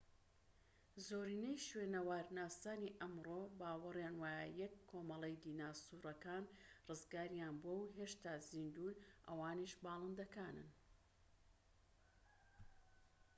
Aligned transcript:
زۆرینەی 1.07 1.63
شوێنەوارناسانی 1.67 2.95
ئەمڕۆ 3.01 3.41
باوەڕیان 3.59 4.15
وایە 4.21 4.45
یەک 4.61 4.73
کۆمەڵەی 4.89 5.39
دیناسۆرەکان 5.43 6.43
ڕزگاریان 6.87 7.55
بووە 7.63 7.77
و 7.81 7.91
هێشتا 7.97 8.33
زیندوون 8.49 8.95
ئەوانیش 9.27 9.73
باڵندەکانن 9.83 10.69